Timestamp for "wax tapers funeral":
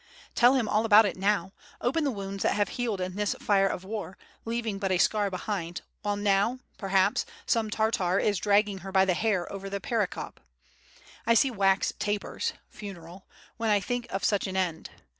11.51-13.27